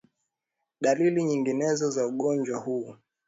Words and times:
Dalili 0.81 1.23
nyinginezo 1.23 1.89
za 1.91 2.07
ugonjwa 2.07 2.57
huu 2.59 2.95